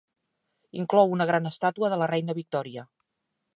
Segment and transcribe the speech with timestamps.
[0.83, 2.89] Inclou una gran estàtua de la Reina Victòria.